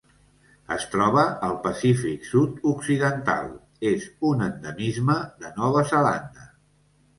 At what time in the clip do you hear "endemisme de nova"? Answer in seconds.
4.49-5.87